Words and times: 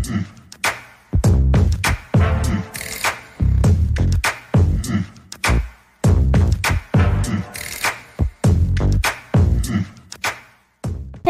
Mm-hmm. 0.00 0.39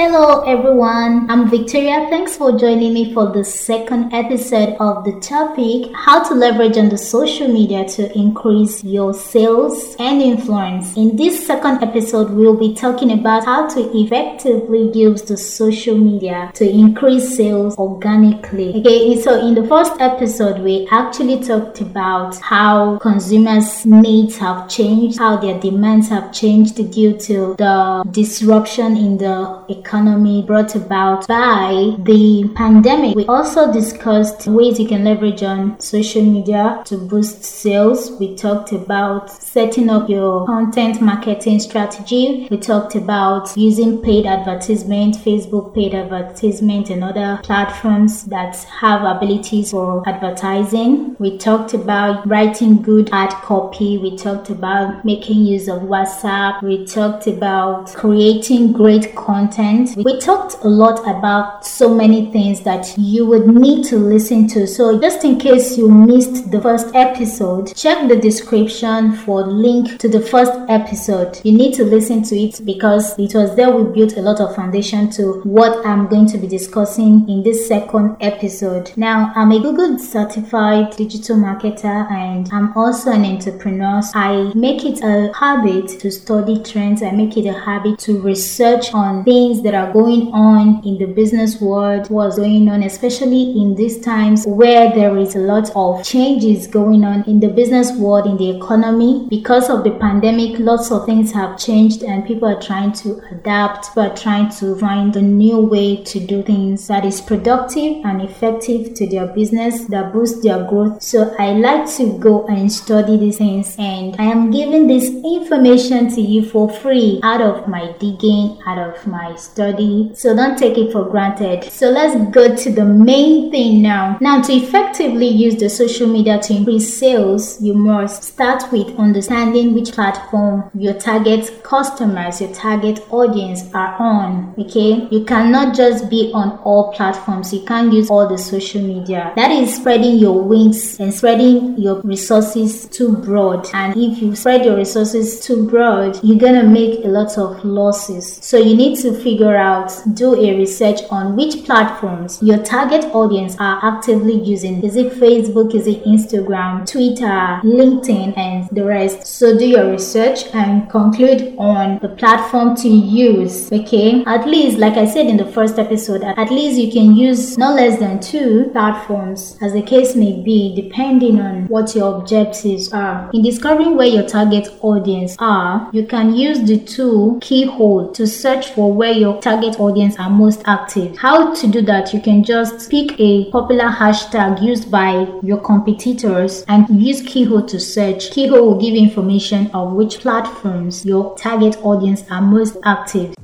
Hello 0.03 0.41
everyone, 0.45 1.31
I'm 1.31 1.51
Victoria. 1.51 2.07
Thanks 2.09 2.35
for 2.35 2.59
joining 2.59 2.95
me 2.95 3.13
for 3.13 3.27
the 3.27 3.45
second 3.45 4.15
episode 4.15 4.75
of 4.81 5.05
the 5.05 5.21
topic 5.21 5.93
How 5.95 6.27
to 6.27 6.33
leverage 6.33 6.79
on 6.79 6.89
the 6.89 6.97
social 6.97 7.49
media 7.49 7.87
to 7.87 8.11
increase 8.19 8.83
your 8.83 9.13
sales 9.13 9.97
and 9.99 10.23
influence. 10.23 10.97
In 10.97 11.17
this 11.17 11.47
second 11.47 11.83
episode, 11.83 12.31
we'll 12.31 12.57
be 12.57 12.75
talking 12.75 13.13
about 13.13 13.45
how 13.45 13.69
to 13.69 13.95
effectively 13.95 14.91
use 14.99 15.21
the 15.21 15.37
social 15.37 15.99
media 15.99 16.51
to 16.55 16.67
increase 16.67 17.37
sales 17.37 17.77
organically. 17.77 18.81
Okay, 18.81 19.21
so 19.21 19.39
in 19.47 19.55
the 19.55 19.69
first 19.69 19.93
episode, 20.01 20.63
we 20.63 20.89
actually 20.91 21.45
talked 21.45 21.83
about 21.83 22.37
how 22.37 22.97
consumers' 23.01 23.85
needs 23.85 24.39
have 24.39 24.67
changed, 24.67 25.19
how 25.19 25.37
their 25.37 25.61
demands 25.61 26.09
have 26.09 26.33
changed 26.33 26.77
due 26.91 27.19
to 27.19 27.55
the 27.59 28.03
disruption 28.11 28.97
in 28.97 29.19
the 29.19 29.63
economy 29.69 29.90
economy 29.91 30.41
brought 30.41 30.77
about 30.77 31.27
by 31.27 31.97
the 32.05 32.49
pandemic. 32.55 33.17
We 33.17 33.27
also 33.27 33.73
discussed 33.73 34.47
ways 34.47 34.79
you 34.79 34.87
can 34.87 35.03
leverage 35.03 35.43
on 35.43 35.81
social 35.81 36.23
media 36.23 36.81
to 36.85 36.97
boost 36.97 37.43
sales. 37.43 38.13
We 38.21 38.37
talked 38.37 38.71
about 38.71 39.33
setting 39.33 39.91
up 39.91 40.09
your 40.09 40.47
content 40.47 41.03
marketing 41.03 41.59
strategy. 41.59 42.47
We 42.53 42.59
talked 42.59 42.95
about 42.95 43.57
using 43.57 44.01
paid 44.01 44.27
advertisement, 44.27 45.17
Facebook 45.17 45.75
paid 45.75 45.93
advertisement, 45.93 46.91
and 46.91 47.03
other 47.03 47.41
platforms 47.43 48.27
that 48.27 48.55
have 48.81 49.03
abilities 49.03 49.73
for 49.73 50.09
advertising. 50.09 51.17
We 51.19 51.37
talked 51.37 51.75
about 51.75 52.29
writing 52.29 52.81
good 52.81 53.11
ad 53.11 53.31
copy. 53.43 53.99
We 53.99 54.17
talked 54.17 54.51
about 54.51 55.05
making 55.05 55.47
use 55.47 55.67
of 55.67 55.83
WhatsApp. 55.83 56.63
We 56.63 56.87
talked 56.87 57.27
about 57.27 57.93
creating 57.95 58.73
great 58.73 59.17
content 59.17 59.80
we 59.97 60.19
talked 60.21 60.63
a 60.65 60.69
lot 60.69 61.01
about 61.09 61.67
so 61.67 61.93
many 61.95 62.31
things 62.33 62.61
that 62.63 62.97
you 62.99 63.27
would 63.27 63.47
need 63.47 63.85
to 63.87 63.97
listen 63.97 64.47
to. 64.49 64.67
So, 64.67 65.01
just 65.01 65.25
in 65.25 65.39
case 65.39 65.77
you 65.77 65.89
missed 65.91 66.51
the 66.51 66.61
first 66.61 66.95
episode, 66.95 67.75
check 67.75 68.09
the 68.09 68.17
description 68.17 69.13
for 69.13 69.43
link 69.43 69.99
to 69.99 70.09
the 70.09 70.21
first 70.21 70.53
episode. 70.69 71.41
You 71.45 71.53
need 71.53 71.75
to 71.75 71.85
listen 71.85 72.23
to 72.25 72.37
it 72.37 72.61
because 72.65 73.19
it 73.19 73.35
was 73.35 73.55
there 73.57 73.71
we 73.71 73.93
built 73.93 74.17
a 74.17 74.23
lot 74.23 74.41
of 74.41 74.55
foundation 74.55 75.11
to 75.11 75.41
what 75.43 75.85
I'm 75.87 76.09
going 76.09 76.27
to 76.27 76.39
be 76.39 76.47
discussing 76.47 77.29
in 77.29 77.43
this 77.43 77.67
second 77.69 78.17
episode. 78.21 78.93
Now, 78.97 79.33
I'm 79.35 79.53
a 79.53 79.61
Google 79.61 79.99
certified 79.99 80.97
digital 80.97 81.37
marketer 81.37 82.11
and 82.11 82.49
I'm 82.53 82.77
also 82.77 83.13
an 83.13 83.25
entrepreneur. 83.25 84.01
I 84.15 84.53
make 84.55 84.85
it 84.85 85.03
a 85.03 85.33
habit 85.35 86.01
to 86.01 86.11
study 86.11 86.63
trends. 86.63 87.03
I 87.03 87.11
make 87.11 87.37
it 87.37 87.47
a 87.47 87.59
habit 87.59 87.99
to 88.01 88.21
research 88.21 88.93
on 88.93 89.25
things 89.25 89.63
that 89.63 89.70
that 89.71 89.87
are 89.89 89.93
going 89.93 90.33
on 90.33 90.85
in 90.85 90.99
the 90.99 91.07
business 91.07 91.61
world, 91.61 92.11
what's 92.11 92.37
going 92.37 92.69
on, 92.69 92.83
especially 92.83 93.53
in 93.53 93.75
these 93.77 94.01
times 94.01 94.45
where 94.47 94.93
there 94.93 95.17
is 95.17 95.37
a 95.37 95.39
lot 95.39 95.71
of 95.77 96.05
changes 96.05 96.67
going 96.67 97.05
on 97.05 97.23
in 97.25 97.39
the 97.39 97.49
business 97.49 97.93
world, 97.93 98.27
in 98.27 98.37
the 98.37 98.51
economy. 98.57 99.29
Because 99.31 99.71
of 99.71 99.85
the 99.85 99.93
pandemic, 99.93 100.59
lots 100.59 100.91
of 100.91 101.07
things 101.07 101.31
have 101.33 101.57
changed 101.57 102.03
and 102.03 102.27
people 102.27 102.49
are 102.49 102.61
trying 102.61 102.93
to 102.93 103.21
adapt, 103.31 103.95
but 103.95 104.17
trying 104.17 104.51
to 104.57 104.75
find 104.77 105.15
a 105.15 105.23
new 105.23 105.61
way 105.61 106.03
to 106.03 106.19
do 106.19 106.43
things 106.43 106.89
that 106.89 107.05
is 107.05 107.21
productive 107.21 108.05
and 108.05 108.23
effective 108.23 108.95
to 108.95 109.07
their 109.07 109.29
business 109.29 109.85
that 109.85 110.13
boosts 110.13 110.43
their 110.43 110.65
growth. 110.65 111.01
So 111.01 111.33
I 111.39 111.53
like 111.53 111.89
to 111.97 112.19
go 112.19 112.47
and 112.49 112.73
study 112.73 113.17
these 113.17 113.39
things 113.39 113.77
and 113.79 114.17
I 114.19 114.25
am 114.25 114.51
giving 114.51 114.89
this 114.89 115.09
information 115.09 116.13
to 116.15 116.21
you 116.21 116.45
for 116.45 116.69
free 116.69 117.21
out 117.23 117.41
of 117.41 117.69
my 117.69 117.93
digging, 118.01 118.59
out 118.67 118.79
of 118.79 119.07
my 119.07 119.37
study. 119.51 120.11
So 120.15 120.35
don't 120.35 120.59
take 120.59 120.79
it 120.79 120.93
for 120.93 121.05
granted. 121.05 121.65
So 121.65 121.91
let's 121.91 122.15
go 122.31 122.55
to 122.55 122.71
the 122.71 122.85
main 122.85 123.51
thing 123.51 123.83
now. 123.83 124.19
Now, 124.21 124.41
to 124.43 124.53
effectively 124.53 125.27
use 125.29 125.57
the 125.57 125.69
social 125.69 126.07
media 126.07 126.39
to 126.41 126.55
increase 126.55 126.97
sales, 126.97 127.61
you 127.61 127.75
must 127.75 128.23
start 128.23 128.71
with 128.73 128.99
understanding 128.99 129.75
which 129.75 129.93
platform 129.93 130.71
your 130.75 130.95
target 130.95 131.63
customers, 131.63 132.41
your 132.41 132.53
target 132.55 133.01
audience 133.11 133.63
are 133.75 133.97
on. 133.99 134.55
Okay, 134.59 135.09
you 135.11 135.25
cannot 135.25 135.75
just 135.75 136.09
be 136.11 136.31
on 136.35 136.59
all 136.65 136.93
platforms, 136.93 137.53
you 137.53 137.65
can't 137.65 137.93
use 137.93 138.11
all 138.11 138.29
the 138.29 138.39
social 138.39 138.83
media. 138.83 139.33
That 139.37 139.51
is 139.51 139.75
spreading 139.75 140.17
your 140.17 140.43
wings 140.43 140.99
and 141.01 141.13
spreading 141.13 141.79
your 141.79 142.01
resources 142.03 142.87
too 142.89 143.17
broad. 143.17 143.69
And 143.75 143.97
if 143.97 144.23
you 144.23 144.35
spread 144.37 144.65
your 144.65 144.77
resources 144.77 145.41
too 145.41 145.67
broad, 145.67 146.19
you're 146.23 146.39
gonna 146.39 146.65
make 146.65 147.05
a 147.05 147.09
lot 147.09 147.37
of 147.39 147.65
losses. 147.65 148.39
So 148.43 148.57
you 148.57 148.77
need 148.77 148.99
to 149.01 149.13
figure 149.13 149.40
figure 149.41 149.57
out, 149.57 149.91
do 150.13 150.35
a 150.35 150.55
research 150.59 151.01
on 151.11 151.35
which 151.35 151.65
platforms 151.65 152.39
your 152.43 152.63
target 152.63 153.05
audience 153.15 153.57
are 153.59 153.81
actively 153.83 154.35
using. 154.35 154.83
Is 154.85 154.97
it 154.97 155.13
Facebook? 155.15 155.75
Is 155.75 155.87
it 155.87 156.05
Instagram, 156.05 156.87
Twitter, 156.91 157.61
LinkedIn, 157.65 158.37
and 158.37 158.69
the 158.71 158.85
rest? 158.85 159.27
So 159.27 159.57
do 159.57 159.67
your 159.67 159.91
research 159.91 160.45
and 160.53 160.91
conclude 160.91 161.55
on 161.57 162.01
the 162.01 162.11
platform 162.11 162.77
to 162.77 162.89
use. 162.89 163.73
Okay, 163.73 164.23
at 164.27 164.47
least, 164.47 164.77
like 164.77 164.99
I 164.99 165.07
said 165.07 165.27
in 165.27 165.39
the 165.39 165.47
first 165.47 165.79
episode, 165.79 166.23
at 166.23 166.51
least 166.51 166.79
you 166.79 166.93
can 166.93 167.17
use 167.17 167.57
no 167.57 167.73
less 167.73 167.99
than 167.99 168.21
two 168.21 168.69
platforms, 168.73 169.57
as 169.63 169.73
the 169.73 169.81
case 169.81 170.15
may 170.15 170.43
be, 170.43 170.75
depending 170.77 171.41
on 171.41 171.67
what 171.69 171.95
your 171.95 172.19
objectives 172.19 172.93
are. 172.93 173.31
In 173.33 173.43
discovering 173.43 173.97
where 173.97 174.07
your 174.07 174.29
target 174.29 174.69
audience 174.83 175.35
are, 175.39 175.89
you 175.95 176.07
can 176.07 176.35
use 176.35 176.61
the 176.61 176.79
tool 176.79 177.39
Keyhole 177.41 178.13
to 178.13 178.27
search 178.27 178.73
for 178.73 178.93
where 178.93 179.13
your 179.13 179.30
target 179.39 179.79
audience 179.79 180.19
are 180.19 180.31
most 180.31 180.63
active. 180.67 181.17
How 181.19 181.55
to 181.55 181.67
do 181.69 181.83
that? 181.83 182.13
You 182.13 182.21
can 182.21 182.43
just 182.43 182.91
pick 182.91 183.19
a 183.21 183.51
popular 183.51 183.89
hashtag 183.89 184.63
used 184.63 184.91
by 184.91 185.29
your 185.43 185.59
competitors 185.59 186.65
and 186.69 186.89
use 186.91 187.23
Keyhole 187.23 187.67
to 187.69 187.79
search. 187.79 188.31
Keyhole 188.31 188.67
will 188.67 188.81
give 188.81 188.95
information 188.95 189.71
of 189.73 189.93
which 189.93 190.21
platforms 190.21 191.05
your 191.07 191.37
target 191.37 191.77
audience 191.85 192.25
are 192.31 192.43
most 192.43 192.77
active. 192.85 193.35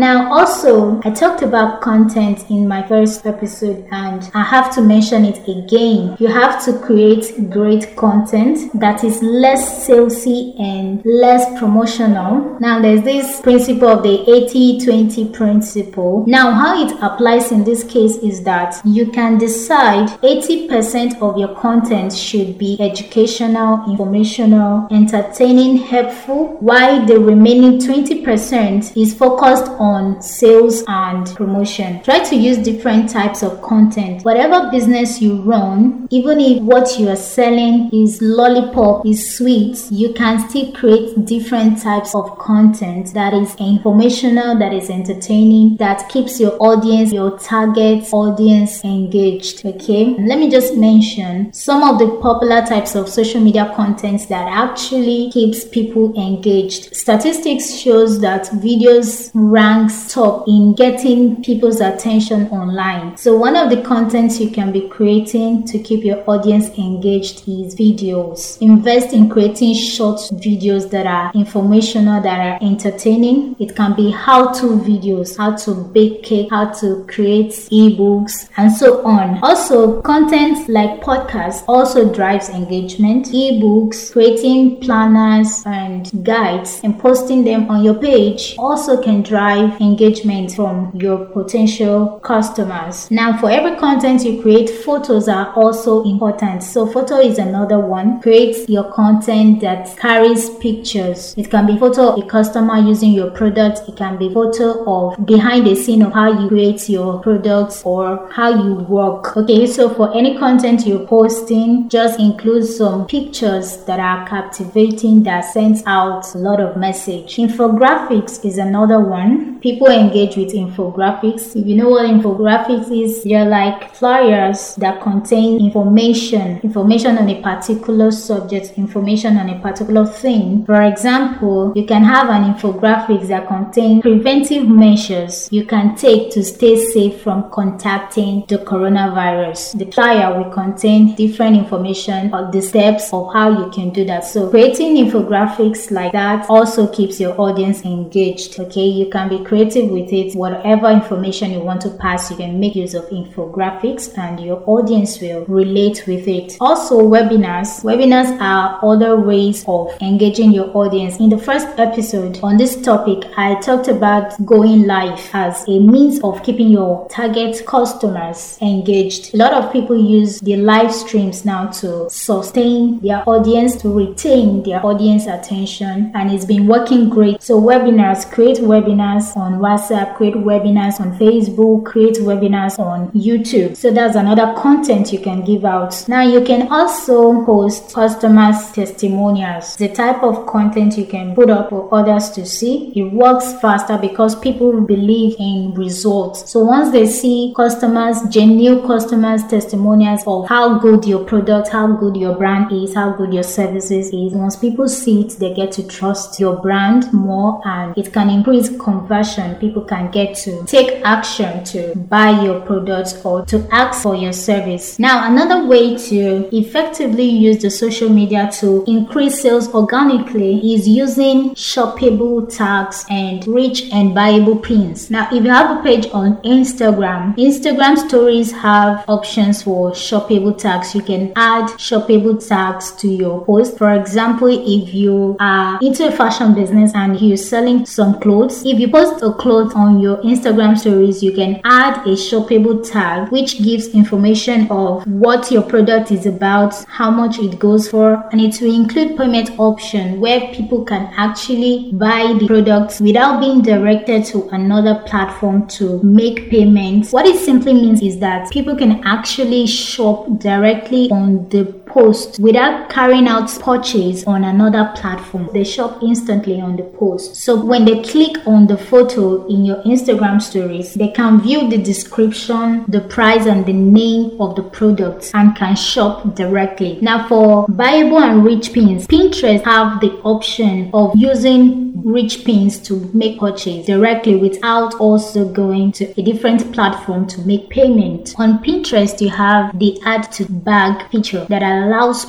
Now, 0.00 0.32
also, 0.32 0.98
I 1.04 1.10
talked 1.10 1.42
about 1.42 1.82
content 1.82 2.48
in 2.48 2.66
my 2.66 2.82
first 2.88 3.26
episode, 3.26 3.86
and 3.92 4.30
I 4.32 4.42
have 4.42 4.74
to 4.76 4.80
mention 4.80 5.26
it 5.26 5.46
again. 5.46 6.16
You 6.18 6.28
have 6.28 6.64
to 6.64 6.78
create 6.78 7.50
great 7.50 7.96
content 7.96 8.72
that 8.80 9.04
is 9.04 9.22
less 9.22 9.86
salesy 9.86 10.58
and 10.58 11.04
less 11.04 11.44
promotional. 11.58 12.58
Now, 12.60 12.80
there's 12.80 13.02
this 13.02 13.42
principle 13.42 13.88
of 13.88 14.02
the 14.02 14.24
80 14.26 14.80
20 14.80 15.28
principle. 15.34 16.24
Now, 16.26 16.50
how 16.50 16.82
it 16.82 16.96
applies 17.02 17.52
in 17.52 17.64
this 17.64 17.84
case 17.84 18.16
is 18.16 18.42
that 18.44 18.80
you 18.86 19.10
can 19.10 19.36
decide 19.36 20.08
80% 20.22 21.20
of 21.20 21.36
your 21.36 21.54
content 21.56 22.14
should 22.14 22.56
be 22.56 22.78
educational, 22.80 23.84
informational, 23.86 24.88
entertaining, 24.90 25.76
helpful, 25.76 26.56
while 26.60 27.04
the 27.04 27.20
remaining 27.20 27.78
20% 27.78 28.96
is 28.96 29.12
focused 29.12 29.70
on 29.72 29.89
sales 30.20 30.84
and 30.86 31.26
promotion. 31.36 32.02
Try 32.02 32.20
to 32.24 32.36
use 32.36 32.58
different 32.58 33.10
types 33.10 33.42
of 33.42 33.60
content. 33.62 34.24
Whatever 34.24 34.70
business 34.70 35.20
you 35.20 35.42
run, 35.42 36.06
even 36.10 36.40
if 36.40 36.62
what 36.62 36.98
you 36.98 37.08
are 37.08 37.16
selling 37.16 37.90
is 37.92 38.20
lollipop, 38.20 39.06
is 39.06 39.36
sweet, 39.36 39.78
you 39.90 40.12
can 40.12 40.48
still 40.48 40.72
create 40.72 41.24
different 41.24 41.80
types 41.80 42.14
of 42.14 42.38
content 42.38 43.12
that 43.14 43.32
is 43.34 43.54
informational, 43.56 44.58
that 44.58 44.72
is 44.72 44.90
entertaining, 44.90 45.76
that 45.76 46.08
keeps 46.08 46.40
your 46.40 46.56
audience, 46.60 47.12
your 47.12 47.38
target 47.38 48.04
audience 48.12 48.84
engaged. 48.84 49.64
Okay, 49.64 50.16
let 50.18 50.38
me 50.38 50.50
just 50.50 50.74
mention 50.76 51.52
some 51.52 51.82
of 51.82 51.98
the 51.98 52.08
popular 52.20 52.64
types 52.66 52.94
of 52.94 53.08
social 53.08 53.40
media 53.40 53.72
contents 53.74 54.26
that 54.26 54.46
actually 54.48 55.30
keeps 55.30 55.64
people 55.64 56.14
engaged. 56.20 56.94
Statistics 56.94 57.74
shows 57.74 58.20
that 58.20 58.44
videos 58.66 59.30
rank 59.34 59.79
ranks 59.80 60.12
top 60.12 60.46
in 60.46 60.74
getting 60.74 61.42
people's 61.42 61.80
attention 61.80 62.46
online. 62.48 63.16
So 63.16 63.36
one 63.36 63.56
of 63.56 63.70
the 63.70 63.82
contents 63.82 64.38
you 64.40 64.50
can 64.50 64.72
be 64.72 64.88
creating 64.88 65.64
to 65.66 65.78
keep 65.78 66.04
your 66.04 66.22
audience 66.28 66.68
engaged 66.78 67.48
is 67.48 67.74
videos. 67.74 68.60
Invest 68.60 69.12
in 69.12 69.28
creating 69.28 69.74
short 69.74 70.18
videos 70.32 70.90
that 70.90 71.06
are 71.06 71.32
informational, 71.34 72.22
that 72.22 72.40
are 72.40 72.58
entertaining. 72.66 73.56
It 73.58 73.74
can 73.74 73.94
be 73.94 74.10
how-to 74.10 74.66
videos, 74.66 75.36
how 75.36 75.56
to 75.56 75.74
bake 75.74 76.22
cake, 76.22 76.48
how 76.50 76.72
to 76.80 77.04
create 77.08 77.52
ebooks, 77.72 78.48
and 78.56 78.70
so 78.70 79.02
on. 79.04 79.38
Also, 79.42 80.00
content 80.02 80.68
like 80.68 81.00
podcasts 81.00 81.64
also 81.68 82.12
drives 82.12 82.48
engagement. 82.50 83.26
Ebooks, 83.26 84.12
creating 84.12 84.80
planners 84.80 85.62
and 85.66 86.24
guides 86.24 86.80
and 86.84 86.98
posting 86.98 87.44
them 87.44 87.70
on 87.70 87.82
your 87.82 87.94
page 87.94 88.54
also 88.58 89.02
can 89.02 89.22
drive 89.22 89.59
engagement 89.80 90.52
from 90.52 90.90
your 90.94 91.26
potential 91.26 92.20
customers. 92.20 93.10
Now, 93.10 93.36
for 93.38 93.50
every 93.50 93.76
content 93.76 94.24
you 94.24 94.40
create, 94.42 94.70
photos 94.70 95.28
are 95.28 95.52
also 95.54 96.02
important. 96.04 96.62
So, 96.62 96.86
photo 96.86 97.18
is 97.18 97.38
another 97.38 97.78
one. 97.78 98.20
Create 98.20 98.68
your 98.68 98.90
content 98.92 99.60
that 99.60 99.96
carries 99.96 100.50
pictures. 100.50 101.34
It 101.36 101.50
can 101.50 101.66
be 101.66 101.78
photo 101.78 102.12
of 102.12 102.24
a 102.24 102.26
customer 102.26 102.78
using 102.78 103.12
your 103.12 103.30
product. 103.30 103.88
It 103.88 103.96
can 103.96 104.16
be 104.16 104.32
photo 104.32 104.84
of 104.86 105.26
behind 105.26 105.66
the 105.66 105.74
scene 105.74 106.02
of 106.02 106.12
how 106.12 106.40
you 106.40 106.48
create 106.48 106.88
your 106.88 107.20
products 107.20 107.82
or 107.84 108.28
how 108.32 108.50
you 108.50 108.74
work. 108.74 109.36
Okay, 109.36 109.66
so 109.66 109.92
for 109.92 110.14
any 110.16 110.38
content 110.38 110.86
you're 110.86 111.06
posting, 111.06 111.88
just 111.88 112.18
include 112.20 112.64
some 112.64 113.06
pictures 113.06 113.78
that 113.84 114.00
are 114.00 114.26
captivating 114.26 115.22
that 115.24 115.42
sends 115.42 115.82
out 115.86 116.34
a 116.34 116.38
lot 116.38 116.60
of 116.60 116.76
message. 116.76 117.36
Infographics 117.36 118.44
is 118.44 118.58
another 118.58 119.00
one. 119.00 119.49
People 119.60 119.88
engage 119.88 120.36
with 120.36 120.52
infographics. 120.54 121.54
If 121.54 121.66
you 121.66 121.76
know 121.76 121.90
what 121.90 122.06
infographics 122.06 122.90
is, 122.90 123.24
they're 123.24 123.44
like 123.44 123.94
flyers 123.94 124.74
that 124.76 125.02
contain 125.02 125.60
information, 125.60 126.60
information 126.62 127.18
on 127.18 127.28
a 127.28 127.42
particular 127.42 128.10
subject, 128.10 128.78
information 128.78 129.36
on 129.36 129.50
a 129.50 129.58
particular 129.60 130.06
thing. 130.06 130.64
For 130.64 130.82
example, 130.82 131.72
you 131.76 131.84
can 131.84 132.04
have 132.04 132.28
an 132.30 132.54
infographics 132.54 133.28
that 133.28 133.48
contain 133.48 134.00
preventive 134.00 134.68
measures 134.68 135.48
you 135.50 135.64
can 135.64 135.94
take 135.96 136.30
to 136.32 136.42
stay 136.42 136.76
safe 136.76 137.20
from 137.22 137.50
contacting 137.50 138.44
the 138.48 138.58
coronavirus. 138.58 139.78
The 139.78 139.90
flyer 139.90 140.38
will 140.38 140.50
contain 140.50 141.14
different 141.14 141.56
information 141.56 142.32
or 142.32 142.50
the 142.50 142.62
steps 142.62 143.12
of 143.12 143.32
how 143.32 143.50
you 143.50 143.70
can 143.70 143.90
do 143.90 144.04
that. 144.06 144.24
So 144.24 144.48
creating 144.50 144.96
infographics 144.96 145.90
like 145.90 146.12
that 146.12 146.48
also 146.48 146.86
keeps 146.86 147.20
your 147.20 147.38
audience 147.40 147.84
engaged. 147.84 148.58
Okay, 148.58 148.86
you 148.86 149.10
can 149.10 149.28
be 149.28 149.38
creative 149.50 149.90
with 149.90 150.12
it. 150.12 150.32
Whatever 150.36 150.88
information 150.90 151.50
you 151.50 151.58
want 151.58 151.80
to 151.80 151.90
pass, 151.90 152.30
you 152.30 152.36
can 152.36 152.60
make 152.60 152.76
use 152.76 152.94
of 152.94 153.04
infographics 153.06 154.16
and 154.16 154.38
your 154.38 154.62
audience 154.64 155.20
will 155.20 155.44
relate 155.46 156.04
with 156.06 156.28
it. 156.28 156.56
Also, 156.60 157.00
webinars. 157.00 157.82
Webinars 157.82 158.40
are 158.40 158.78
other 158.80 159.16
ways 159.16 159.64
of 159.66 159.90
engaging 160.00 160.52
your 160.52 160.70
audience. 160.76 161.18
In 161.18 161.30
the 161.30 161.36
first 161.38 161.66
episode 161.78 162.38
on 162.44 162.58
this 162.58 162.80
topic, 162.80 163.28
I 163.36 163.56
talked 163.56 163.88
about 163.88 164.36
going 164.46 164.86
live 164.86 165.18
as 165.32 165.64
a 165.66 165.80
means 165.80 166.20
of 166.22 166.44
keeping 166.44 166.68
your 166.68 167.08
target 167.08 167.66
customers 167.66 168.56
engaged. 168.62 169.34
A 169.34 169.36
lot 169.36 169.52
of 169.52 169.72
people 169.72 170.00
use 170.00 170.38
the 170.38 170.58
live 170.58 170.94
streams 170.94 171.44
now 171.44 171.66
to 171.80 172.08
sustain 172.08 173.00
their 173.00 173.28
audience, 173.28 173.74
to 173.82 173.92
retain 173.92 174.62
their 174.62 174.86
audience 174.86 175.26
attention, 175.26 176.12
and 176.14 176.30
it's 176.30 176.44
been 176.44 176.68
working 176.68 177.08
great. 177.08 177.42
So, 177.42 177.60
webinars, 177.60 178.30
create 178.30 178.58
webinars 178.58 179.39
on 179.40 179.60
WhatsApp, 179.60 180.16
create 180.16 180.34
webinars 180.34 181.00
on 181.00 181.16
Facebook, 181.18 181.84
create 181.84 182.16
webinars 182.16 182.78
on 182.78 183.10
YouTube. 183.12 183.76
So, 183.76 183.90
that's 183.90 184.16
another 184.16 184.54
content 184.56 185.12
you 185.12 185.18
can 185.18 185.44
give 185.44 185.64
out. 185.64 186.08
Now, 186.08 186.22
you 186.22 186.42
can 186.42 186.68
also 186.70 187.44
post 187.44 187.94
customers' 187.94 188.70
testimonials, 188.72 189.76
the 189.76 189.88
type 189.88 190.22
of 190.22 190.46
content 190.46 190.98
you 190.98 191.06
can 191.06 191.34
put 191.34 191.50
up 191.50 191.70
for 191.70 191.92
others 191.94 192.30
to 192.30 192.44
see. 192.46 192.92
It 192.94 193.12
works 193.12 193.54
faster 193.60 193.96
because 193.98 194.38
people 194.38 194.80
believe 194.80 195.36
in 195.38 195.74
results. 195.74 196.50
So, 196.50 196.64
once 196.64 196.90
they 196.92 197.06
see 197.06 197.52
customers, 197.56 198.18
genuine 198.28 198.86
customers' 198.86 199.46
testimonials 199.46 200.22
of 200.26 200.48
how 200.48 200.78
good 200.78 201.04
your 201.04 201.24
product, 201.24 201.68
how 201.68 201.86
good 201.96 202.16
your 202.16 202.36
brand 202.36 202.72
is, 202.72 202.94
how 202.94 203.12
good 203.12 203.32
your 203.32 203.42
services 203.42 204.08
is, 204.08 204.32
once 204.32 204.56
people 204.56 204.88
see 204.88 205.22
it, 205.22 205.38
they 205.38 205.54
get 205.54 205.72
to 205.72 205.86
trust 205.86 206.38
your 206.38 206.56
brand 206.56 207.12
more 207.12 207.60
and 207.66 207.96
it 207.96 208.12
can 208.12 208.28
increase 208.28 208.68
conversion. 208.78 209.29
People 209.60 209.82
can 209.82 210.10
get 210.10 210.36
to 210.38 210.64
take 210.64 211.00
action 211.04 211.62
to 211.64 211.94
buy 211.94 212.30
your 212.42 212.60
products 212.62 213.24
or 213.24 213.44
to 213.46 213.66
ask 213.70 214.02
for 214.02 214.14
your 214.14 214.32
service. 214.32 214.98
Now, 214.98 215.30
another 215.30 215.66
way 215.66 215.96
to 215.96 216.48
effectively 216.56 217.24
use 217.24 217.62
the 217.62 217.70
social 217.70 218.08
media 218.08 218.50
to 218.60 218.84
increase 218.86 219.40
sales 219.42 219.72
organically 219.74 220.74
is 220.74 220.88
using 220.88 221.50
shoppable 221.50 222.54
tags 222.54 223.04
and 223.10 223.46
rich 223.46 223.90
and 223.92 224.16
buyable 224.16 224.62
pins. 224.62 225.10
Now, 225.10 225.28
if 225.32 225.44
you 225.44 225.50
have 225.50 225.78
a 225.78 225.82
page 225.82 226.08
on 226.12 226.36
Instagram, 226.42 227.36
Instagram 227.36 227.96
stories 227.98 228.52
have 228.52 229.04
options 229.08 229.62
for 229.62 229.92
shoppable 229.92 230.56
tags. 230.56 230.94
You 230.94 231.02
can 231.02 231.32
add 231.36 231.66
shoppable 231.78 232.46
tags 232.46 232.92
to 232.92 233.08
your 233.08 233.44
post. 233.44 233.78
For 233.78 233.92
example, 233.94 234.48
if 234.48 234.94
you 234.94 235.36
are 235.40 235.78
into 235.82 236.08
a 236.08 236.12
fashion 236.12 236.54
business 236.54 236.92
and 236.94 237.20
you're 237.20 237.36
selling 237.36 237.86
some 237.86 238.20
clothes, 238.20 238.64
if 238.64 238.78
you 238.78 238.88
post 238.88 239.19
a 239.22 239.32
cloth 239.32 239.74
on 239.74 240.00
your 240.00 240.18
Instagram 240.18 240.78
stories, 240.78 241.22
you 241.22 241.32
can 241.32 241.60
add 241.64 241.98
a 242.06 242.10
shoppable 242.10 242.88
tag 242.88 243.30
which 243.30 243.62
gives 243.62 243.88
information 243.88 244.66
of 244.70 245.06
what 245.06 245.50
your 245.50 245.62
product 245.62 246.10
is 246.10 246.26
about, 246.26 246.74
how 246.84 247.10
much 247.10 247.38
it 247.38 247.58
goes 247.58 247.88
for, 247.88 248.22
and 248.32 248.40
it 248.40 248.60
will 248.60 248.74
include 248.74 249.16
payment 249.16 249.50
option 249.58 250.20
where 250.20 250.40
people 250.52 250.84
can 250.84 251.12
actually 251.16 251.90
buy 251.94 252.32
the 252.38 252.46
products 252.46 253.00
without 253.00 253.40
being 253.40 253.62
directed 253.62 254.24
to 254.24 254.48
another 254.48 255.02
platform 255.06 255.66
to 255.68 256.02
make 256.02 256.50
payments. 256.50 257.12
What 257.12 257.26
it 257.26 257.38
simply 257.38 257.74
means 257.74 258.02
is 258.02 258.18
that 258.20 258.50
people 258.50 258.76
can 258.76 259.02
actually 259.04 259.66
shop 259.66 260.26
directly 260.38 261.10
on 261.10 261.48
the 261.48 261.64
post 261.92 262.38
without 262.40 262.88
carrying 262.90 263.28
out 263.28 263.50
purchase 263.60 264.24
on 264.26 264.44
another 264.44 264.92
platform. 264.96 265.48
They 265.52 265.64
shop 265.64 266.02
instantly 266.02 266.60
on 266.60 266.76
the 266.76 266.84
post. 266.84 267.36
So 267.36 267.62
when 267.62 267.84
they 267.84 268.02
click 268.02 268.46
on 268.46 268.66
the 268.66 268.76
photo 268.76 269.46
in 269.46 269.64
your 269.64 269.82
Instagram 269.82 270.40
stories, 270.40 270.94
they 270.94 271.08
can 271.08 271.40
view 271.40 271.68
the 271.68 271.78
description, 271.78 272.84
the 272.88 273.00
price 273.00 273.46
and 273.46 273.64
the 273.66 273.72
name 273.72 274.40
of 274.40 274.56
the 274.56 274.62
product 274.62 275.30
and 275.34 275.56
can 275.56 275.76
shop 275.76 276.34
directly. 276.34 276.98
Now 277.00 277.28
for 277.28 277.66
buyable 277.66 278.20
and 278.22 278.44
rich 278.44 278.72
pins, 278.72 279.06
Pinterest 279.06 279.64
have 279.64 280.00
the 280.00 280.12
option 280.22 280.90
of 280.94 281.12
using 281.16 281.90
rich 282.04 282.44
pins 282.44 282.78
to 282.78 283.10
make 283.12 283.38
purchase 283.38 283.86
directly 283.86 284.36
without 284.36 284.94
also 284.94 285.46
going 285.48 285.92
to 285.92 286.04
a 286.18 286.22
different 286.22 286.72
platform 286.72 287.26
to 287.26 287.40
make 287.42 287.68
payment. 287.68 288.34
On 288.38 288.62
Pinterest, 288.62 289.20
you 289.20 289.28
have 289.28 289.78
the 289.78 290.00
add 290.04 290.30
to 290.32 290.50
bag 290.50 291.10
feature 291.10 291.44
that 291.46 291.62
allows 291.62 291.79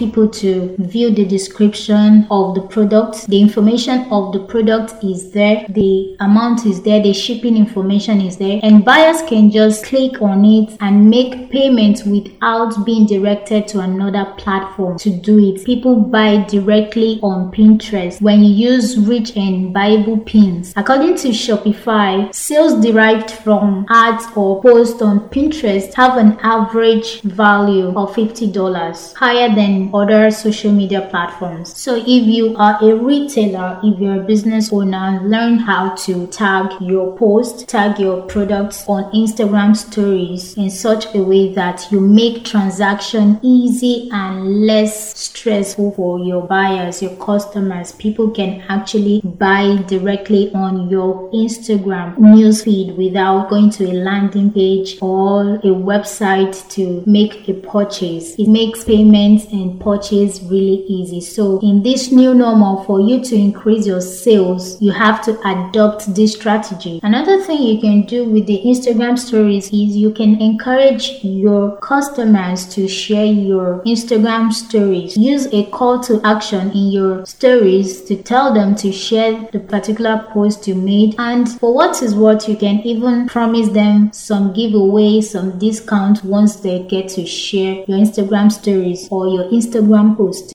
people 0.01 0.27
to 0.27 0.75
view 0.79 1.11
the 1.11 1.25
description 1.25 2.27
of 2.29 2.55
the 2.55 2.61
product. 2.61 3.27
The 3.27 3.41
information 3.41 4.11
of 4.11 4.33
the 4.33 4.39
product 4.39 5.03
is 5.03 5.31
there, 5.31 5.65
the 5.69 6.15
amount 6.19 6.65
is 6.65 6.81
there, 6.81 7.01
the 7.01 7.13
shipping 7.13 7.57
information 7.57 8.21
is 8.21 8.37
there, 8.37 8.59
and 8.63 8.83
buyers 8.83 9.21
can 9.23 9.49
just 9.51 9.85
click 9.85 10.21
on 10.21 10.43
it 10.45 10.77
and 10.81 11.09
make 11.09 11.49
payment 11.49 12.03
without 12.05 12.85
being 12.85 13.05
directed 13.07 13.67
to 13.69 13.79
another 13.79 14.33
platform 14.37 14.97
to 14.99 15.09
do 15.09 15.39
it. 15.39 15.65
People 15.65 15.95
buy 15.95 16.43
directly 16.49 17.19
on 17.21 17.51
Pinterest. 17.51 18.21
When 18.21 18.43
you 18.43 18.53
use 18.71 18.97
rich 18.97 19.35
and 19.37 19.73
buyable 19.73 20.25
pins, 20.25 20.73
according 20.75 21.17
to 21.17 21.29
Shopify, 21.29 22.33
sales 22.33 22.83
derived 22.83 23.31
from 23.31 23.85
ads 23.89 24.25
or 24.35 24.61
posts 24.61 25.01
on 25.01 25.29
Pinterest 25.29 25.93
have 25.93 26.17
an 26.17 26.37
average 26.41 27.21
value 27.21 27.87
of 27.89 28.13
$50, 28.15 29.15
higher 29.15 29.40
than 29.49 29.89
other 29.93 30.31
social 30.31 30.71
media 30.71 31.01
platforms. 31.09 31.75
So 31.77 31.95
if 31.95 32.07
you 32.07 32.55
are 32.57 32.77
a 32.81 32.95
retailer, 32.95 33.79
if 33.83 33.99
you're 33.99 34.21
a 34.21 34.23
business 34.23 34.71
owner, 34.73 35.21
learn 35.23 35.57
how 35.57 35.95
to 35.95 36.27
tag 36.27 36.71
your 36.81 37.15
post, 37.17 37.67
tag 37.67 37.99
your 37.99 38.21
products 38.23 38.83
on 38.87 39.11
Instagram 39.13 39.75
stories 39.75 40.57
in 40.57 40.69
such 40.69 41.13
a 41.15 41.21
way 41.21 41.53
that 41.53 41.87
you 41.91 41.99
make 41.99 42.43
transaction 42.43 43.39
easy 43.41 44.09
and 44.11 44.65
less 44.65 45.17
stressful 45.17 45.91
for 45.91 46.19
your 46.19 46.45
buyers, 46.45 47.01
your 47.01 47.15
customers. 47.17 47.91
People 47.93 48.29
can 48.31 48.61
actually 48.69 49.21
buy 49.23 49.77
directly 49.87 50.51
on 50.53 50.89
your 50.89 51.31
Instagram 51.31 52.15
newsfeed 52.17 52.95
without 52.97 53.49
going 53.49 53.69
to 53.69 53.85
a 53.85 53.93
landing 53.93 54.51
page 54.51 54.97
or 55.01 55.55
a 55.55 55.71
website 55.91 56.67
to 56.69 57.03
make 57.05 57.47
a 57.47 57.53
purchase. 57.53 58.35
It 58.35 58.47
makes 58.47 58.83
payment 58.83 59.30
engagement 59.31 59.61
and 59.61 59.79
purchase 59.79 60.41
really 60.43 60.83
easy. 60.87 61.21
So 61.21 61.59
in 61.59 61.83
this 61.83 62.11
new 62.11 62.33
normal, 62.33 62.83
for 62.83 62.99
you 62.99 63.23
to 63.23 63.35
increase 63.35 63.85
your 63.85 64.01
sales, 64.01 64.81
you 64.81 64.91
have 64.91 65.23
to 65.25 65.39
adopt 65.47 66.13
this 66.13 66.33
strategy. 66.33 66.99
Another 67.03 67.41
thing 67.41 67.61
you 67.61 67.79
can 67.79 68.05
do 68.05 68.25
with 68.25 68.47
the 68.47 68.61
Instagram 68.65 69.17
stories 69.17 69.67
is 69.67 69.95
you 69.95 70.11
can 70.11 70.41
encourage 70.41 71.23
your 71.23 71.77
customers 71.77 72.67
to 72.75 72.87
share 72.87 73.25
your 73.25 73.81
Instagram 73.85 74.51
stories. 74.51 75.17
Use 75.17 75.47
a 75.53 75.65
call 75.65 75.99
to 76.01 76.21
action 76.23 76.71
in 76.71 76.91
your 76.91 77.25
stories 77.25 78.01
to 78.03 78.21
tell 78.21 78.53
them 78.53 78.75
to 78.75 78.91
share 78.91 79.47
the 79.51 79.59
particular 79.59 80.25
post 80.31 80.67
you 80.67 80.75
made. 80.75 81.15
And 81.17 81.49
for 81.49 81.73
what 81.73 82.01
is 82.01 82.15
what, 82.15 82.47
you 82.47 82.55
can 82.55 82.79
even 82.81 83.27
promise 83.27 83.69
them 83.69 84.11
some 84.13 84.53
giveaway, 84.53 85.21
some 85.21 85.59
discount 85.59 86.23
once 86.23 86.57
they 86.57 86.83
get 86.83 87.09
to 87.09 87.25
share 87.25 87.83
your 87.87 87.99
Instagram 87.99 88.51
stories 88.51 89.07
or 89.11 89.20
your 89.27 89.45
Instagram 89.51 90.17
post. 90.17 90.53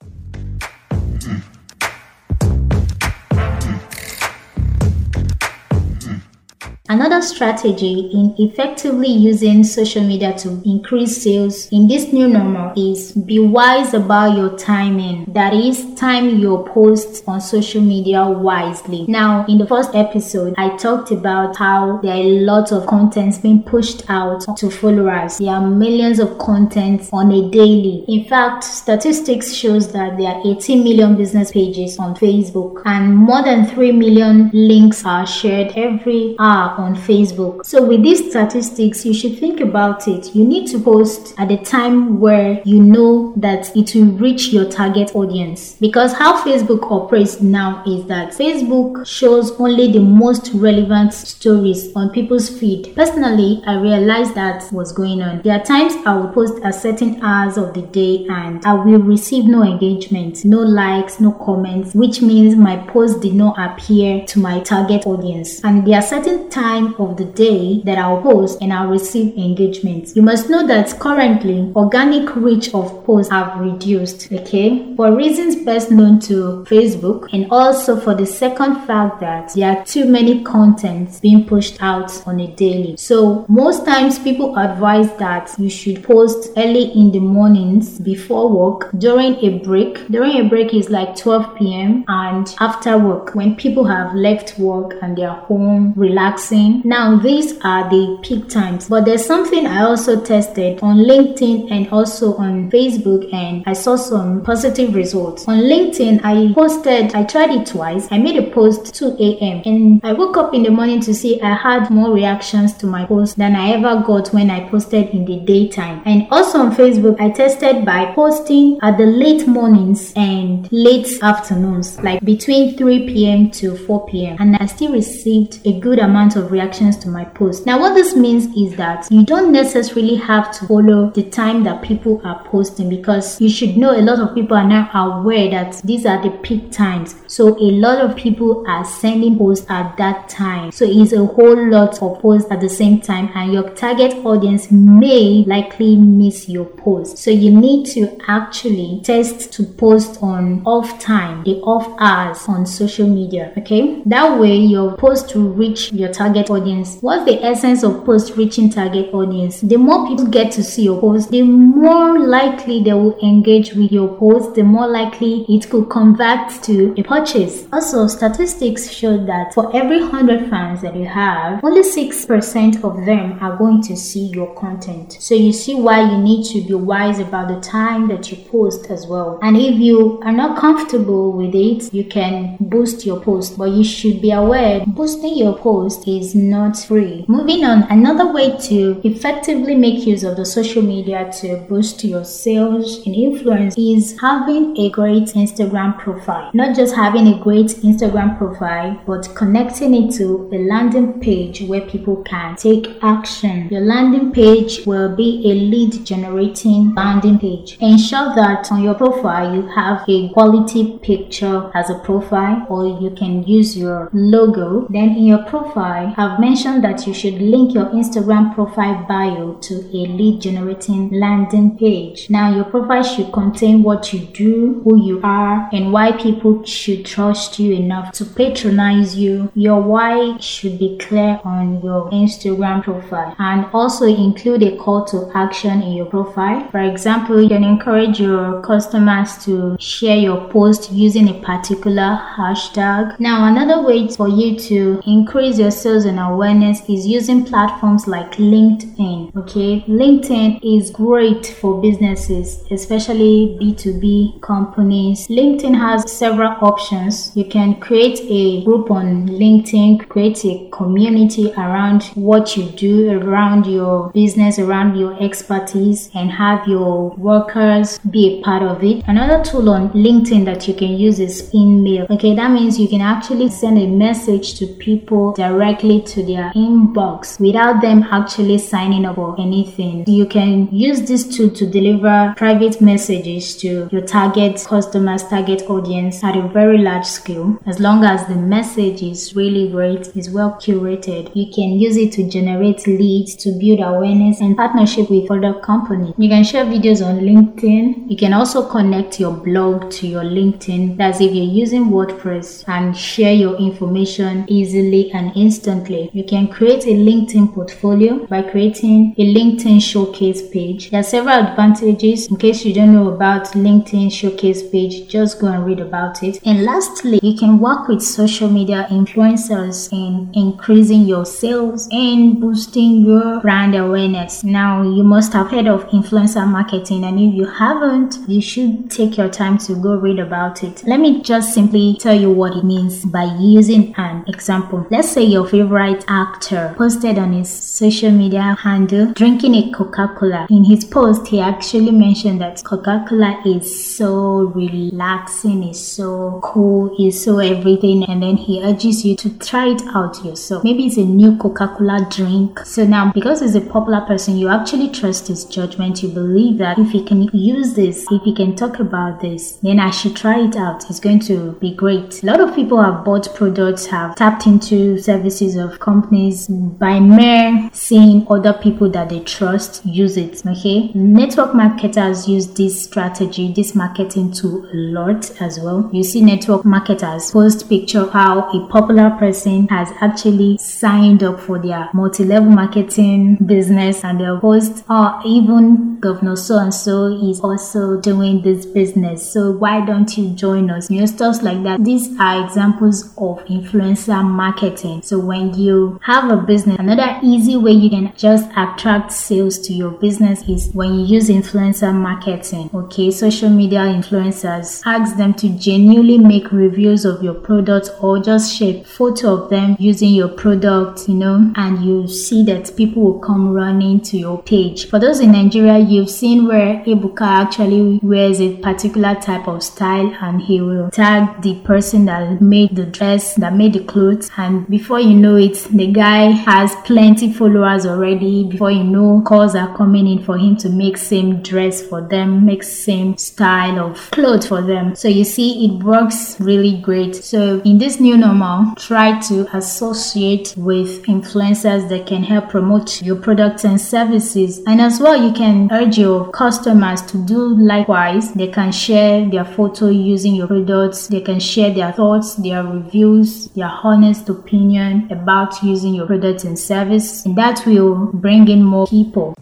Another 6.97 7.21
strategy 7.21 8.09
in 8.11 8.33
effectively 8.39 9.07
using 9.07 9.63
social 9.63 10.03
media 10.03 10.35
to 10.39 10.59
increase 10.65 11.21
sales 11.21 11.67
in 11.67 11.87
this 11.87 12.11
new 12.11 12.27
normal 12.27 12.73
is 12.75 13.11
be 13.11 13.37
wise 13.37 13.93
about 13.93 14.35
your 14.35 14.57
timing. 14.57 15.25
That 15.31 15.53
is, 15.53 15.93
time 15.93 16.39
your 16.39 16.67
posts 16.67 17.21
on 17.27 17.39
social 17.39 17.81
media 17.83 18.25
wisely. 18.25 19.05
Now, 19.07 19.45
in 19.45 19.59
the 19.59 19.67
first 19.67 19.93
episode, 19.93 20.55
I 20.57 20.75
talked 20.77 21.11
about 21.11 21.55
how 21.55 21.99
there 22.01 22.15
are 22.15 22.19
a 22.19 22.39
lot 22.39 22.71
of 22.71 22.87
contents 22.87 23.37
being 23.37 23.61
pushed 23.61 24.09
out 24.09 24.57
to 24.57 24.71
followers. 24.71 25.37
There 25.37 25.53
are 25.53 25.61
millions 25.61 26.17
of 26.17 26.39
contents 26.39 27.11
on 27.13 27.31
a 27.31 27.47
daily. 27.51 28.05
In 28.07 28.25
fact, 28.25 28.63
statistics 28.63 29.53
shows 29.53 29.91
that 29.91 30.17
there 30.17 30.31
are 30.31 30.41
18 30.43 30.83
million 30.83 31.15
business 31.15 31.51
pages 31.51 31.99
on 31.99 32.15
Facebook 32.15 32.81
and 32.85 33.15
more 33.15 33.43
than 33.43 33.67
3 33.67 33.91
million 33.91 34.49
links 34.51 35.05
are 35.05 35.27
shared 35.27 35.73
every 35.77 36.35
hour 36.39 36.86
on 36.87 36.95
Facebook. 36.95 37.65
So 37.65 37.85
with 37.85 38.01
these 38.01 38.29
statistics, 38.29 39.05
you 39.05 39.13
should 39.13 39.37
think 39.39 39.59
about 39.59 40.07
it. 40.07 40.33
You 40.33 40.45
need 40.45 40.67
to 40.69 40.79
post 40.79 41.35
at 41.37 41.51
a 41.51 41.57
time 41.57 42.19
where 42.19 42.61
you 42.63 42.79
know 42.79 43.33
that 43.37 43.75
it 43.75 43.93
will 43.93 44.13
reach 44.13 44.47
your 44.47 44.65
target 44.65 45.15
audience. 45.15 45.75
Because 45.79 46.13
how 46.13 46.41
Facebook 46.43 46.89
operates 46.89 47.41
now 47.41 47.83
is 47.85 48.05
that 48.05 48.29
Facebook 48.29 49.05
shows 49.05 49.51
only 49.59 49.91
the 49.91 49.99
most 49.99 50.51
relevant 50.53 51.13
stories 51.13 51.93
on 51.95 52.09
people's 52.11 52.49
feed. 52.49 52.95
Personally, 52.95 53.61
I 53.67 53.79
realized 53.79 54.35
that 54.35 54.71
was 54.71 54.91
going 54.93 55.21
on. 55.21 55.41
There 55.41 55.59
are 55.59 55.63
times 55.63 55.93
I 56.05 56.15
will 56.15 56.29
post 56.29 56.63
at 56.63 56.75
certain 56.75 57.21
hours 57.21 57.57
of 57.57 57.73
the 57.73 57.81
day 57.81 58.25
and 58.29 58.63
I 58.65 58.73
will 58.73 58.99
receive 58.99 59.45
no 59.45 59.63
engagement, 59.63 60.45
no 60.45 60.59
likes, 60.59 61.19
no 61.19 61.33
comments, 61.33 61.93
which 61.93 62.21
means 62.21 62.55
my 62.55 62.77
post 62.77 63.21
did 63.21 63.33
not 63.33 63.55
appear 63.59 64.25
to 64.27 64.39
my 64.39 64.61
target 64.61 65.05
audience. 65.05 65.63
And 65.63 65.85
there 65.85 65.99
are 65.99 66.01
certain 66.01 66.49
times 66.49 66.66
time 66.67 66.93
of 66.99 67.15
the 67.17 67.25
day 67.47 67.81
that 67.87 67.97
I'll 67.97 68.21
post 68.21 68.61
and 68.61 68.73
I'll 68.73 68.89
receive 68.89 69.37
engagements. 69.37 70.15
You 70.15 70.21
must 70.21 70.49
know 70.49 70.67
that 70.67 70.99
currently 70.99 71.71
organic 71.75 72.35
reach 72.35 72.73
of 72.73 73.05
posts 73.05 73.31
have 73.31 73.59
reduced, 73.59 74.31
okay? 74.31 74.95
For 74.95 75.15
reasons 75.15 75.55
best 75.69 75.91
known 75.91 76.19
to 76.29 76.65
Facebook 76.73 77.29
and 77.31 77.47
also 77.51 77.91
for 77.99 78.13
the 78.13 78.25
second 78.25 78.73
fact 78.87 79.19
that 79.21 79.53
there 79.55 79.69
are 79.73 79.85
too 79.85 80.05
many 80.17 80.43
contents 80.43 81.19
being 81.19 81.45
pushed 81.45 81.77
out 81.81 82.11
on 82.27 82.39
a 82.41 82.47
daily. 82.55 82.95
So 82.97 83.45
most 83.47 83.85
times 83.85 84.19
people 84.19 84.57
advise 84.57 85.11
that 85.17 85.55
you 85.57 85.69
should 85.69 86.03
post 86.03 86.49
early 86.57 86.85
in 87.01 87.11
the 87.11 87.19
mornings 87.19 87.99
before 87.99 88.49
work, 88.49 88.91
during 88.97 89.35
a 89.47 89.59
break. 89.59 90.05
During 90.07 90.35
a 90.41 90.49
break 90.49 90.73
is 90.73 90.89
like 90.89 91.15
12 91.15 91.57
p.m. 91.57 92.03
and 92.07 92.53
after 92.59 92.97
work 92.97 93.35
when 93.35 93.55
people 93.55 93.85
have 93.85 94.13
left 94.13 94.59
work 94.59 94.95
and 95.01 95.17
they're 95.17 95.41
home 95.49 95.93
relaxing 95.95 96.56
now, 96.57 97.17
these 97.17 97.59
are 97.61 97.89
the 97.89 98.19
peak 98.21 98.49
times, 98.49 98.89
but 98.89 99.05
there's 99.05 99.25
something 99.25 99.65
I 99.65 99.83
also 99.83 100.19
tested 100.23 100.79
on 100.81 100.97
LinkedIn 100.97 101.71
and 101.71 101.89
also 101.89 102.35
on 102.35 102.69
Facebook, 102.71 103.31
and 103.33 103.63
I 103.65 103.73
saw 103.73 103.95
some 103.95 104.43
positive 104.43 104.95
results. 104.95 105.47
On 105.47 105.57
LinkedIn, 105.57 106.21
I 106.23 106.53
posted, 106.53 107.13
I 107.15 107.23
tried 107.23 107.51
it 107.51 107.67
twice. 107.67 108.07
I 108.11 108.17
made 108.17 108.37
a 108.37 108.49
post 108.51 108.95
2 108.95 109.17
a.m. 109.19 109.61
and 109.65 110.01
I 110.03 110.13
woke 110.13 110.37
up 110.37 110.53
in 110.53 110.63
the 110.63 110.71
morning 110.71 110.99
to 111.01 111.13
see 111.13 111.41
I 111.41 111.55
had 111.55 111.89
more 111.89 112.11
reactions 112.13 112.73
to 112.77 112.87
my 112.87 113.05
post 113.05 113.37
than 113.37 113.55
I 113.55 113.71
ever 113.71 114.03
got 114.05 114.33
when 114.33 114.49
I 114.49 114.67
posted 114.69 115.09
in 115.09 115.25
the 115.25 115.39
daytime. 115.39 116.01
And 116.05 116.27
also 116.31 116.59
on 116.59 116.75
Facebook, 116.75 117.19
I 117.19 117.29
tested 117.29 117.85
by 117.85 118.13
posting 118.13 118.79
at 118.81 118.97
the 118.97 119.05
late 119.05 119.47
mornings 119.47 120.13
and 120.15 120.67
late 120.71 121.07
afternoons, 121.21 121.99
like 122.01 122.23
between 122.23 122.77
3 122.77 123.07
p.m. 123.07 123.51
to 123.51 123.75
4 123.75 124.07
p.m. 124.07 124.37
And 124.39 124.55
I 124.57 124.65
still 124.65 124.91
received 124.91 125.65
a 125.65 125.79
good 125.79 125.99
amount 125.99 126.35
of 126.35 126.46
reactions 126.51 126.97
to 126.97 127.09
my 127.09 127.25
post. 127.25 127.65
Now, 127.65 127.79
what 127.79 127.93
this 127.93 128.15
means 128.15 128.45
is 128.55 128.77
that 128.77 129.07
you 129.11 129.25
don't 129.25 129.51
necessarily 129.51 130.15
have 130.15 130.51
to 130.59 130.67
follow 130.67 131.09
the 131.11 131.23
time 131.23 131.63
that 131.63 131.81
people 131.81 132.21
are 132.23 132.43
posting 132.45 132.89
because 132.89 133.39
you 133.41 133.49
should 133.49 133.77
know 133.77 133.91
a 133.91 134.01
lot 134.01 134.19
of 134.19 134.35
people 134.35 134.55
are 134.57 134.67
now 134.67 134.89
aware 134.93 135.49
that 135.49 135.81
these 135.83 136.05
are 136.05 136.21
the 136.21 136.31
peak 136.39 136.71
times. 136.71 137.15
So, 137.27 137.57
a 137.57 137.71
lot 137.71 137.99
of 137.99 138.15
people 138.15 138.65
are 138.67 138.85
sending 138.85 139.37
posts 139.37 139.65
at 139.69 139.97
that 139.97 140.29
time. 140.29 140.71
So, 140.71 140.85
it's 140.87 141.13
a 141.13 141.25
whole 141.25 141.69
lot 141.69 142.01
of 142.01 142.19
posts 142.19 142.51
at 142.51 142.61
the 142.61 142.69
same 142.69 143.01
time, 143.01 143.29
and 143.35 143.53
your 143.53 143.69
target 143.71 144.13
audience 144.25 144.71
may 144.71 145.43
likely 145.47 145.95
miss 145.95 146.47
your 146.47 146.65
post. 146.65 147.17
So, 147.17 147.31
you 147.31 147.51
need 147.51 147.85
to 147.87 148.17
actually 148.27 149.01
test 149.03 149.51
to 149.53 149.63
post 149.63 150.21
on 150.21 150.61
off 150.65 150.99
time, 150.99 151.43
the 151.43 151.55
off 151.61 151.95
hours 151.99 152.47
on 152.47 152.65
social 152.65 153.07
media. 153.07 153.53
Okay, 153.57 154.01
that 154.05 154.39
way 154.39 154.55
your 154.55 154.95
post 154.97 155.35
will 155.35 155.49
reach 155.49 155.91
your 155.91 156.11
target 156.11 156.36
target 156.37 156.49
audience. 156.49 156.97
What's 157.01 157.25
the 157.25 157.43
essence 157.43 157.83
of 157.83 158.05
post 158.05 158.35
reaching 158.37 158.69
target 158.69 159.13
audience? 159.13 159.61
The 159.61 159.77
more 159.77 160.07
people 160.07 160.27
get 160.27 160.51
to 160.53 160.63
see 160.63 160.83
your 160.83 160.99
post, 160.99 161.31
the 161.31 161.41
more 161.41 162.19
likely 162.19 162.83
they 162.83 162.93
will 162.93 163.17
engage 163.19 163.73
with 163.73 163.91
your 163.91 164.15
post, 164.17 164.55
the 164.55 164.63
more 164.63 164.87
likely 164.87 165.45
it 165.49 165.69
could 165.69 165.89
convert 165.89 166.51
to 166.63 166.93
a 166.97 167.03
purchase. 167.03 167.67
Also, 167.73 168.07
statistics 168.07 168.91
show 168.91 169.17
that 169.25 169.53
for 169.53 169.75
every 169.75 170.01
100 170.01 170.49
fans 170.49 170.81
that 170.81 170.95
you 170.95 171.05
have, 171.05 171.63
only 171.63 171.81
6% 171.81 172.83
of 172.83 173.05
them 173.05 173.37
are 173.41 173.57
going 173.57 173.81
to 173.83 173.95
see 173.95 174.27
your 174.27 174.53
content. 174.55 175.17
So 175.19 175.33
you 175.33 175.51
see 175.53 175.75
why 175.75 176.01
you 176.01 176.17
need 176.17 176.45
to 176.53 176.61
be 176.67 176.75
wise 176.75 177.19
about 177.19 177.47
the 177.47 177.59
time 177.61 178.07
that 178.09 178.31
you 178.31 178.37
post 178.49 178.89
as 178.91 179.07
well. 179.07 179.39
And 179.41 179.57
if 179.57 179.79
you 179.79 180.21
are 180.23 180.31
not 180.31 180.57
comfortable 180.57 181.31
with 181.31 181.55
it, 181.55 181.93
you 181.93 182.03
can 182.03 182.57
boost 182.59 183.05
your 183.05 183.19
post, 183.19 183.57
but 183.57 183.71
you 183.71 183.83
should 183.83 184.21
be 184.21 184.31
aware 184.31 184.83
boosting 184.87 185.37
your 185.37 185.57
post 185.57 186.07
is 186.07 186.26
not 186.35 186.77
free. 186.77 187.25
Moving 187.27 187.63
on, 187.65 187.83
another 187.83 188.31
way 188.31 188.57
to 188.69 189.01
effectively 189.03 189.75
make 189.75 190.05
use 190.05 190.23
of 190.23 190.37
the 190.37 190.45
social 190.45 190.81
media 190.81 191.31
to 191.39 191.57
boost 191.69 192.03
your 192.03 192.23
sales 192.23 193.05
and 193.05 193.15
influence 193.15 193.75
is 193.77 194.19
having 194.19 194.77
a 194.77 194.89
great 194.89 195.29
Instagram 195.43 195.97
profile. 195.99 196.51
Not 196.53 196.75
just 196.75 196.95
having 196.95 197.27
a 197.27 197.39
great 197.39 197.67
Instagram 197.67 198.37
profile, 198.37 199.01
but 199.05 199.29
connecting 199.35 199.93
it 199.93 200.13
to 200.15 200.49
a 200.53 200.57
landing 200.57 201.19
page 201.19 201.61
where 201.61 201.81
people 201.81 202.23
can 202.23 202.55
take 202.55 202.97
action. 203.01 203.67
Your 203.69 203.81
landing 203.81 204.31
page 204.31 204.85
will 204.85 205.15
be 205.15 205.41
a 205.45 205.53
lead 205.53 206.05
generating 206.05 206.93
landing 206.95 207.39
page. 207.39 207.77
Ensure 207.79 208.33
that 208.35 208.71
on 208.71 208.83
your 208.83 208.95
profile 208.95 209.53
you 209.53 209.67
have 209.67 210.03
a 210.07 210.29
quality 210.29 210.97
picture 210.99 211.71
as 211.73 211.89
a 211.89 211.99
profile 211.99 212.65
or 212.69 213.01
you 213.01 213.09
can 213.11 213.43
use 213.43 213.77
your 213.77 214.09
logo. 214.13 214.87
Then 214.89 215.09
in 215.09 215.25
your 215.25 215.43
profile, 215.43 216.13
I've 216.19 216.39
mentioned 216.39 216.83
that 216.83 217.05
you 217.05 217.13
should 217.13 217.39
link 217.39 217.75
your 217.75 217.85
Instagram 217.87 218.55
profile 218.55 219.05
bio 219.07 219.53
to 219.53 219.75
a 219.75 220.01
lead 220.07 220.41
generating 220.41 221.11
landing 221.11 221.77
page. 221.77 222.27
Now, 222.27 222.55
your 222.55 222.65
profile 222.65 223.03
should 223.03 223.31
contain 223.31 223.83
what 223.83 224.11
you 224.11 224.21
do, 224.21 224.81
who 224.83 224.99
you 225.05 225.21
are, 225.23 225.69
and 225.71 225.93
why 225.93 226.13
people 226.13 226.63
should 226.63 227.05
trust 227.05 227.59
you 227.59 227.71
enough 227.73 228.13
to 228.13 228.25
patronize 228.25 229.15
you. 229.15 229.51
Your 229.53 229.79
why 229.79 230.37
should 230.39 230.79
be 230.79 230.97
clear 230.97 231.39
on 231.43 231.83
your 231.83 232.09
Instagram 232.09 232.81
profile 232.83 233.35
and 233.37 233.67
also 233.71 234.05
include 234.05 234.63
a 234.63 234.75
call 234.77 235.05
to 235.05 235.29
action 235.35 235.83
in 235.83 235.93
your 235.93 236.07
profile. 236.07 236.67
For 236.71 236.79
example, 236.79 237.39
you 237.39 237.49
can 237.49 237.63
encourage 237.63 238.19
your 238.19 238.59
customers 238.63 239.37
to 239.45 239.77
share 239.79 240.17
your 240.17 240.49
post 240.49 240.91
using 240.91 241.29
a 241.29 241.39
particular 241.41 242.19
hashtag. 242.35 243.19
Now, 243.19 243.45
another 243.45 243.83
way 243.85 244.07
for 244.07 244.27
you 244.27 244.57
to 244.57 244.99
increase 245.05 245.59
your 245.59 245.69
sales 245.69 246.06
and 246.07 246.19
awareness 246.19 246.81
is 246.89 247.05
using 247.05 247.45
platforms 247.45 248.07
like 248.07 248.33
LinkedIn. 248.33 249.35
Okay, 249.35 249.81
LinkedIn 249.87 250.59
is 250.63 250.89
great 250.89 251.45
for 251.45 251.81
businesses, 251.81 252.63
especially 252.71 253.57
B2B 253.61 254.41
companies. 254.41 255.27
LinkedIn 255.27 255.77
has 255.77 256.11
several 256.11 256.55
options. 256.61 257.31
You 257.35 257.45
can 257.45 257.79
create 257.79 258.19
a 258.21 258.63
group 258.63 258.89
on 258.89 259.27
LinkedIn, 259.27 260.07
create 260.09 260.43
a 260.45 260.69
community 260.71 261.51
around 261.57 262.03
what 262.15 262.57
you 262.57 262.63
do, 262.71 263.11
around 263.11 263.65
your 263.67 264.09
business, 264.11 264.59
around 264.59 264.97
your 264.97 265.21
expertise, 265.21 266.09
and 266.15 266.31
have 266.31 266.67
your 266.67 267.09
workers 267.17 267.99
be 267.99 268.39
a 268.39 268.43
part 268.43 268.63
of 268.63 268.83
it. 268.83 269.03
Another 269.07 269.43
tool 269.43 269.69
on 269.69 269.89
LinkedIn 269.89 270.45
that 270.45 270.67
you 270.67 270.73
can 270.73 270.97
use 270.97 271.19
is 271.19 271.51
InMail. 271.53 272.09
Okay, 272.09 272.35
that 272.35 272.51
means 272.51 272.79
you 272.79 272.87
can 272.87 273.01
actually 273.01 273.49
send 273.49 273.77
a 273.77 273.87
message 273.87 274.57
to 274.59 274.67
people 274.67 275.33
directly 275.33 275.96
to 276.01 276.23
their 276.23 276.51
inbox 276.55 277.39
without 277.39 277.81
them 277.81 278.03
actually 278.03 278.57
signing 278.57 279.05
up 279.05 279.17
or 279.17 279.39
anything. 279.39 280.03
You 280.07 280.25
can 280.25 280.67
use 280.71 281.01
this 281.01 281.23
tool 281.35 281.49
to 281.51 281.65
deliver 281.69 282.33
private 282.37 282.81
messages 282.81 283.55
to 283.57 283.89
your 283.91 284.01
target 284.01 284.63
customers, 284.67 285.23
target 285.23 285.63
audience 285.69 286.23
at 286.23 286.35
a 286.35 286.47
very 286.47 286.77
large 286.77 287.05
scale. 287.05 287.59
As 287.65 287.79
long 287.79 288.03
as 288.03 288.27
the 288.27 288.35
message 288.35 289.01
is 289.01 289.35
really 289.35 289.69
great, 289.69 290.07
is 290.15 290.29
well 290.29 290.57
curated, 290.61 291.31
you 291.35 291.51
can 291.53 291.71
use 291.79 291.97
it 291.97 292.11
to 292.13 292.29
generate 292.29 292.85
leads, 292.87 293.35
to 293.37 293.51
build 293.51 293.79
awareness 293.79 294.41
and 294.41 294.55
partnership 294.55 295.09
with 295.09 295.29
other 295.31 295.53
companies. 295.59 296.13
You 296.17 296.29
can 296.29 296.43
share 296.43 296.65
videos 296.65 297.05
on 297.05 297.19
LinkedIn. 297.19 298.09
You 298.09 298.17
can 298.17 298.33
also 298.33 298.67
connect 298.69 299.19
your 299.19 299.31
blog 299.31 299.91
to 299.91 300.07
your 300.07 300.23
LinkedIn. 300.23 300.97
That's 300.97 301.21
if 301.21 301.33
you're 301.33 301.45
using 301.45 301.85
WordPress 301.85 302.67
and 302.67 302.95
share 302.95 303.33
your 303.33 303.55
information 303.57 304.45
easily 304.47 305.11
and 305.11 305.31
instantly. 305.35 305.86
You 305.89 306.23
can 306.23 306.47
create 306.47 306.85
a 306.85 306.89
LinkedIn 306.89 307.53
portfolio 307.53 308.25
by 308.27 308.41
creating 308.41 309.15
a 309.17 309.33
LinkedIn 309.33 309.81
showcase 309.81 310.47
page. 310.49 310.91
There 310.91 310.99
are 310.99 311.03
several 311.03 311.35
advantages. 311.35 312.27
In 312.27 312.37
case 312.37 312.65
you 312.65 312.73
don't 312.73 312.93
know 312.93 313.09
about 313.09 313.45
LinkedIn 313.53 314.11
showcase 314.11 314.67
page, 314.69 315.07
just 315.07 315.39
go 315.39 315.47
and 315.47 315.65
read 315.65 315.79
about 315.79 316.23
it. 316.23 316.39
And 316.45 316.63
lastly, 316.63 317.19
you 317.23 317.37
can 317.37 317.59
work 317.59 317.87
with 317.87 318.01
social 318.01 318.49
media 318.49 318.87
influencers 318.91 319.91
in 319.91 320.29
increasing 320.33 321.03
your 321.03 321.25
sales 321.25 321.87
and 321.91 322.41
boosting 322.41 323.05
your 323.05 323.39
brand 323.41 323.75
awareness. 323.75 324.43
Now, 324.43 324.81
you 324.81 325.03
must 325.03 325.33
have 325.33 325.49
heard 325.49 325.67
of 325.67 325.87
influencer 325.89 326.47
marketing, 326.47 327.03
and 327.05 327.19
if 327.19 327.33
you 327.33 327.45
haven't, 327.45 328.17
you 328.27 328.41
should 328.41 328.91
take 328.91 329.17
your 329.17 329.29
time 329.29 329.57
to 329.59 329.75
go 329.75 329.95
read 329.95 330.19
about 330.19 330.63
it. 330.63 330.83
Let 330.85 330.99
me 330.99 331.21
just 331.21 331.53
simply 331.53 331.97
tell 331.99 332.19
you 332.19 332.31
what 332.31 332.55
it 332.57 332.63
means 332.63 333.05
by 333.05 333.25
using 333.39 333.93
an 333.97 334.25
example. 334.27 334.85
Let's 334.89 335.09
say 335.09 335.23
your 335.23 335.47
favorite 335.47 335.66
actor 336.07 336.73
posted 336.77 337.17
on 337.17 337.33
his 337.33 337.49
social 337.49 338.11
media 338.11 338.55
handle 338.61 339.11
drinking 339.13 339.55
a 339.55 339.71
Coca 339.71 340.13
Cola. 340.17 340.47
In 340.49 340.63
his 340.63 340.85
post, 340.85 341.27
he 341.27 341.41
actually 341.41 341.91
mentioned 341.91 342.41
that 342.41 342.63
Coca 342.63 343.05
Cola 343.07 343.41
is 343.45 343.95
so 343.95 344.51
relaxing, 344.55 345.63
is 345.63 345.85
so 345.85 346.39
cool, 346.43 346.95
is 346.99 347.23
so 347.23 347.39
everything, 347.39 348.03
and 348.05 348.21
then 348.21 348.37
he 348.37 348.63
urges 348.63 349.05
you 349.05 349.15
to 349.17 349.37
try 349.39 349.69
it 349.69 349.81
out 349.93 350.23
yourself. 350.23 350.63
Maybe 350.63 350.85
it's 350.85 350.97
a 350.97 351.05
new 351.05 351.37
Coca 351.37 351.73
Cola 351.77 352.07
drink. 352.09 352.59
So 352.59 352.85
now, 352.85 353.11
because 353.13 353.41
he's 353.41 353.55
a 353.55 353.61
popular 353.61 354.01
person, 354.01 354.37
you 354.37 354.49
actually 354.49 354.89
trust 354.89 355.27
his 355.27 355.45
judgment. 355.45 356.03
You 356.03 356.09
believe 356.09 356.57
that 356.59 356.79
if 356.79 356.91
he 356.91 357.03
can 357.03 357.23
use 357.33 357.73
this, 357.73 358.05
if 358.11 358.21
he 358.23 358.33
can 358.35 358.55
talk 358.55 358.79
about 358.79 359.21
this, 359.21 359.53
then 359.57 359.79
I 359.79 359.89
should 359.89 360.15
try 360.15 360.39
it 360.41 360.55
out. 360.55 360.89
It's 360.89 360.99
going 360.99 361.19
to 361.21 361.53
be 361.53 361.73
great. 361.73 362.23
A 362.23 362.25
lot 362.25 362.39
of 362.39 362.55
people 362.55 362.81
have 362.81 363.03
bought 363.03 363.33
products, 363.35 363.85
have 363.87 364.15
tapped 364.15 364.47
into 364.47 364.97
services 364.97 365.56
of 365.57 365.79
companies 365.79 366.47
by 366.47 366.99
mere 366.99 367.69
seeing 367.73 368.25
other 368.29 368.53
people 368.53 368.89
that 368.91 369.09
they 369.09 369.19
trust 369.21 369.85
use 369.85 370.17
it. 370.17 370.45
Okay, 370.45 370.91
network 370.93 371.53
marketers 371.53 372.27
use 372.27 372.47
this 372.47 372.83
strategy, 372.83 373.53
this 373.53 373.75
marketing 373.75 374.31
tool 374.31 374.65
a 374.65 374.75
lot 374.75 375.41
as 375.41 375.59
well. 375.59 375.89
You 375.91 376.03
see, 376.03 376.21
network 376.21 376.65
marketers 376.65 377.31
post 377.31 377.69
picture 377.69 378.05
how 378.07 378.49
a 378.49 378.67
popular 378.67 379.09
person 379.11 379.67
has 379.67 379.89
actually 380.01 380.57
signed 380.57 381.23
up 381.23 381.39
for 381.39 381.59
their 381.59 381.89
multi-level 381.93 382.49
marketing 382.49 383.35
business, 383.45 384.03
and 384.03 384.19
they'll 384.19 384.39
post, 384.39 384.83
or 384.89 385.19
even 385.25 385.99
Governor 385.99 386.35
so 386.35 386.59
and 386.59 386.73
so 386.73 387.07
is 387.07 387.39
also 387.39 387.99
doing 387.99 388.41
this 388.41 388.65
business. 388.65 389.31
So 389.31 389.51
why 389.51 389.85
don't 389.85 390.15
you 390.17 390.29
join 390.29 390.69
us? 390.69 390.91
You 390.91 390.99
know, 390.99 391.05
stuff 391.05 391.41
like 391.41 391.63
that. 391.63 391.83
These 391.83 392.19
are 392.19 392.43
examples 392.45 393.05
of 393.17 393.43
influencer 393.45 394.23
marketing. 394.23 395.01
So 395.01 395.19
when 395.19 395.46
you 395.55 395.99
have 396.03 396.29
a 396.29 396.37
business, 396.37 396.77
another 396.79 397.19
easy 397.23 397.55
way 397.55 397.71
you 397.71 397.89
can 397.89 398.13
just 398.15 398.49
attract 398.55 399.11
sales 399.11 399.59
to 399.59 399.73
your 399.73 399.91
business 399.91 400.41
is 400.47 400.69
when 400.73 400.93
you 400.93 401.05
use 401.05 401.29
influencer 401.29 401.93
marketing. 401.93 402.69
Okay, 402.73 403.11
social 403.11 403.49
media 403.49 403.79
influencers, 403.79 404.81
ask 404.85 405.15
them 405.17 405.33
to 405.35 405.49
genuinely 405.57 406.17
make 406.17 406.51
reviews 406.51 407.05
of 407.05 407.23
your 407.23 407.33
product 407.33 407.91
or 408.01 408.19
just 408.19 408.55
share 408.55 408.83
photo 408.83 409.35
of 409.35 409.49
them 409.49 409.75
using 409.79 410.13
your 410.13 410.29
product, 410.29 411.07
you 411.07 411.15
know, 411.15 411.51
and 411.55 411.83
you 411.83 412.07
see 412.07 412.43
that 412.43 412.75
people 412.75 413.03
will 413.03 413.19
come 413.19 413.53
running 413.53 414.01
to 414.01 414.17
your 414.17 414.41
page. 414.43 414.89
For 414.89 414.99
those 414.99 415.19
in 415.19 415.31
Nigeria, 415.31 415.77
you've 415.77 416.09
seen 416.09 416.47
where 416.47 416.83
Ebuka 416.85 417.21
actually 417.21 417.99
wears 418.01 418.41
a 418.41 418.57
particular 418.57 419.15
type 419.15 419.47
of 419.47 419.63
style 419.63 420.13
and 420.21 420.41
he 420.41 420.61
will 420.61 420.89
tag 420.91 421.41
the 421.41 421.55
person 421.61 422.05
that 422.05 422.41
made 422.41 422.75
the 422.75 422.85
dress, 422.85 423.35
that 423.35 423.53
made 423.53 423.73
the 423.73 423.83
clothes, 423.83 424.29
and 424.37 424.67
before 424.67 424.99
you 424.99 425.13
know 425.13 425.36
it, 425.37 425.55
the 425.71 425.87
guy 425.87 426.31
has 426.31 426.75
plenty 426.83 427.31
followers 427.33 427.85
already. 427.85 428.43
Before 428.43 428.71
you 428.71 428.83
know, 428.83 429.21
calls 429.25 429.55
are 429.55 429.75
coming 429.75 430.07
in 430.07 430.23
for 430.23 430.37
him 430.37 430.57
to 430.57 430.69
make 430.69 430.97
same 430.97 431.41
dress 431.41 431.81
for 431.81 432.01
them, 432.01 432.45
make 432.45 432.63
same 432.63 433.17
style 433.17 433.79
of 433.79 434.11
clothes 434.11 434.47
for 434.47 434.61
them. 434.61 434.95
So 434.95 435.07
you 435.07 435.23
see, 435.23 435.65
it 435.65 435.83
works 435.83 436.39
really 436.39 436.79
great. 436.81 437.15
So 437.15 437.61
in 437.61 437.77
this 437.77 437.99
new 437.99 438.17
normal, 438.17 438.75
try 438.75 439.19
to 439.21 439.47
associate 439.55 440.53
with 440.57 441.03
influencers 441.03 441.89
that 441.89 442.05
can 442.07 442.23
help 442.23 442.49
promote 442.49 443.01
your 443.01 443.15
products 443.15 443.63
and 443.63 443.79
services. 443.79 444.61
And 444.67 444.81
as 444.81 444.99
well, 444.99 445.21
you 445.21 445.31
can 445.33 445.69
urge 445.71 445.97
your 445.97 446.29
customers 446.31 447.01
to 447.03 447.17
do 447.25 447.55
likewise. 447.55 448.33
They 448.33 448.47
can 448.47 448.71
share 448.71 449.29
their 449.29 449.45
photo 449.45 449.89
using 449.89 450.35
your 450.35 450.47
products. 450.47 451.07
They 451.07 451.21
can 451.21 451.39
share 451.39 451.73
their 451.73 451.91
thoughts, 451.91 452.35
their 452.35 452.63
reviews, 452.63 453.47
their 453.49 453.71
honest 453.83 454.29
opinion 454.29 455.07
about 455.27 455.61
using 455.61 455.93
your 455.93 456.07
products 456.07 456.45
and 456.45 456.57
service. 456.57 457.25
And 457.25 457.35
that 457.37 457.65
will 457.65 457.95
bring 458.13 458.47
in 458.47 458.63
more 458.63 458.87
people. 458.87 459.35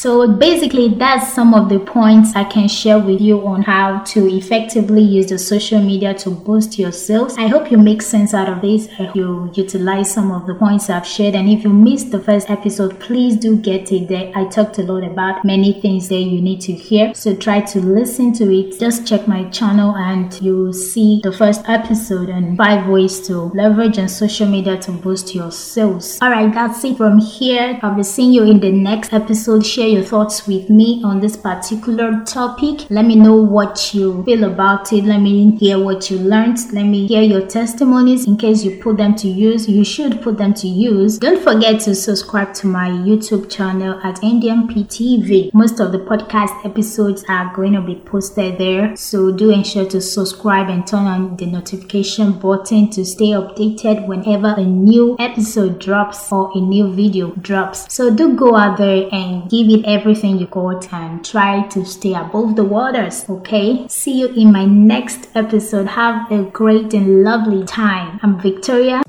So 0.00 0.26
basically, 0.26 0.88
that's 0.94 1.30
some 1.30 1.52
of 1.52 1.68
the 1.68 1.78
points 1.78 2.34
I 2.34 2.44
can 2.44 2.68
share 2.68 2.98
with 2.98 3.20
you 3.20 3.46
on 3.46 3.60
how 3.60 3.98
to 3.98 4.34
effectively 4.34 5.02
use 5.02 5.26
the 5.26 5.38
social 5.38 5.78
media 5.78 6.14
to 6.14 6.30
boost 6.30 6.78
your 6.78 6.90
sales. 6.90 7.36
I 7.36 7.48
hope 7.48 7.70
you 7.70 7.76
make 7.76 8.00
sense 8.00 8.32
out 8.32 8.48
of 8.48 8.62
this. 8.62 8.88
I 8.88 9.04
hope 9.04 9.14
you 9.14 9.50
utilize 9.52 10.10
some 10.10 10.32
of 10.32 10.46
the 10.46 10.54
points 10.54 10.88
I've 10.88 11.06
shared. 11.06 11.34
And 11.34 11.50
if 11.50 11.64
you 11.64 11.68
missed 11.68 12.12
the 12.12 12.18
first 12.18 12.48
episode, 12.48 12.98
please 12.98 13.36
do 13.36 13.58
get 13.58 13.92
it 13.92 14.08
there. 14.08 14.32
I 14.34 14.46
talked 14.46 14.78
a 14.78 14.84
lot 14.84 15.04
about 15.04 15.44
many 15.44 15.78
things 15.82 16.08
that 16.08 16.22
you 16.22 16.40
need 16.40 16.62
to 16.62 16.72
hear. 16.72 17.12
So 17.12 17.36
try 17.36 17.60
to 17.60 17.80
listen 17.80 18.32
to 18.36 18.50
it. 18.50 18.80
Just 18.80 19.06
check 19.06 19.28
my 19.28 19.50
channel 19.50 19.94
and 19.96 20.32
you'll 20.40 20.72
see 20.72 21.20
the 21.22 21.30
first 21.32 21.68
episode 21.68 22.30
and 22.30 22.56
five 22.56 22.88
ways 22.88 23.20
to 23.26 23.36
leverage 23.52 23.98
on 23.98 24.08
social 24.08 24.46
media 24.46 24.78
to 24.78 24.92
boost 24.92 25.34
your 25.34 25.52
sales. 25.52 26.18
Alright, 26.22 26.54
that's 26.54 26.82
it 26.84 26.96
from 26.96 27.18
here. 27.18 27.78
I'll 27.82 27.94
be 27.94 28.02
seeing 28.02 28.32
you 28.32 28.44
in 28.44 28.60
the 28.60 28.72
next 28.72 29.12
episode. 29.12 29.66
Share 29.66 29.89
your 29.90 30.02
thoughts 30.02 30.46
with 30.46 30.70
me 30.70 31.02
on 31.04 31.20
this 31.20 31.36
particular 31.36 32.22
topic. 32.24 32.88
Let 32.90 33.04
me 33.04 33.16
know 33.16 33.36
what 33.36 33.92
you 33.92 34.22
feel 34.24 34.44
about 34.44 34.92
it. 34.92 35.04
Let 35.04 35.18
me 35.20 35.56
hear 35.56 35.78
what 35.78 36.10
you 36.10 36.18
learned. 36.18 36.58
Let 36.72 36.84
me 36.84 37.06
hear 37.06 37.22
your 37.22 37.46
testimonies 37.46 38.26
in 38.26 38.36
case 38.36 38.64
you 38.64 38.78
put 38.80 38.96
them 38.96 39.14
to 39.16 39.28
use. 39.28 39.68
You 39.68 39.84
should 39.84 40.22
put 40.22 40.38
them 40.38 40.54
to 40.54 40.68
use. 40.68 41.18
Don't 41.18 41.42
forget 41.42 41.80
to 41.82 41.94
subscribe 41.94 42.54
to 42.54 42.66
my 42.66 42.88
YouTube 42.88 43.50
channel 43.50 44.00
at 44.02 44.16
NDMP 44.16 45.50
Most 45.52 45.80
of 45.80 45.92
the 45.92 45.98
podcast 45.98 46.64
episodes 46.64 47.24
are 47.28 47.54
going 47.54 47.72
to 47.72 47.80
be 47.80 47.96
posted 47.96 48.58
there. 48.58 48.96
So 48.96 49.30
do 49.30 49.50
ensure 49.50 49.88
to 49.90 50.00
subscribe 50.00 50.68
and 50.68 50.86
turn 50.86 51.06
on 51.06 51.36
the 51.36 51.46
notification 51.46 52.32
button 52.38 52.90
to 52.90 53.04
stay 53.04 53.30
updated 53.30 54.06
whenever 54.06 54.54
a 54.56 54.64
new 54.64 55.16
episode 55.18 55.78
drops 55.78 56.30
or 56.32 56.50
a 56.54 56.60
new 56.60 56.92
video 56.92 57.30
drops. 57.32 57.92
So 57.92 58.14
do 58.14 58.34
go 58.34 58.56
out 58.56 58.78
there 58.78 59.08
and 59.12 59.50
give 59.50 59.68
it 59.68 59.79
everything 59.86 60.38
you 60.38 60.46
got 60.46 60.92
and 60.92 61.24
try 61.24 61.66
to 61.68 61.84
stay 61.84 62.14
above 62.14 62.56
the 62.56 62.64
waters. 62.64 63.24
Okay? 63.28 63.86
See 63.88 64.18
you 64.20 64.28
in 64.28 64.52
my 64.52 64.64
next 64.64 65.28
episode. 65.34 65.86
Have 65.88 66.30
a 66.30 66.42
great 66.44 66.94
and 66.94 67.22
lovely 67.22 67.64
time. 67.64 68.18
I'm 68.22 68.40
Victoria. 68.40 69.02